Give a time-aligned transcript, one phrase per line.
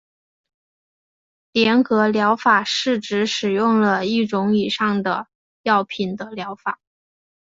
[1.51, 5.27] 联合疗法是指使用了一种以上的
[5.61, 6.79] 药品的疗法。